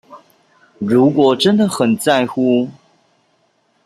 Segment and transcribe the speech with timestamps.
[0.79, 2.67] 如果真的很在乎